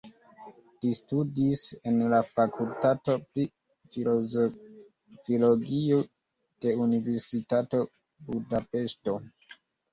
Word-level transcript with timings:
Li 0.85 0.93
studis 0.99 1.65
en 1.91 1.99
la 2.13 2.21
fakultato 2.29 3.19
pri 3.35 3.45
filologio 3.99 6.01
de 6.65 6.75
Universitato 6.89 7.85
Budapeŝto. 8.33 9.19